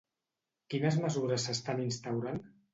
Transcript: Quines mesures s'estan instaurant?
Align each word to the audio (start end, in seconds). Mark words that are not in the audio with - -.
Quines 0.75 0.97
mesures 1.05 1.47
s'estan 1.51 1.85
instaurant? 1.87 2.45